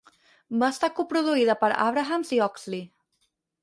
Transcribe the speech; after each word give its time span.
Va 0.63 0.69
estar 0.75 0.89
coproduïda 1.01 1.57
per 1.63 1.71
Abrahams 1.87 2.35
i 2.39 2.45
Oxley. 2.51 2.85